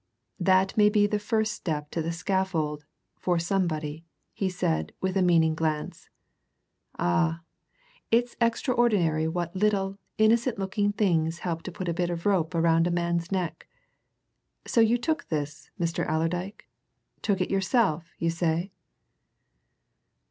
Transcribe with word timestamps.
"That 0.39 0.75
may 0.75 0.89
be 0.89 1.05
the 1.05 1.19
first 1.19 1.53
step 1.53 1.91
to 1.91 2.01
the 2.01 2.11
scaffold 2.11 2.85
for 3.19 3.37
somebody," 3.37 4.03
he 4.33 4.49
said, 4.49 4.93
with 4.99 5.15
a 5.15 5.21
meaning 5.21 5.53
glance. 5.53 6.09
"Ah 6.97 7.41
it's 8.09 8.35
extraordinary 8.41 9.27
what 9.27 9.55
little, 9.55 9.99
innocent 10.17 10.57
looking 10.57 10.91
things 10.91 11.41
help 11.45 11.61
to 11.61 11.71
put 11.71 11.87
a 11.87 11.93
bit 11.93 12.09
of 12.09 12.25
rope 12.25 12.55
round 12.55 12.87
a 12.87 12.89
man's 12.89 13.31
neck! 13.31 13.67
So 14.65 14.81
you 14.81 14.97
took 14.97 15.27
this, 15.27 15.69
Mr. 15.79 16.03
Allerdyke? 16.09 16.67
took 17.21 17.39
it 17.39 17.51
yourself, 17.51 18.11
you 18.17 18.31
say?" 18.31 18.71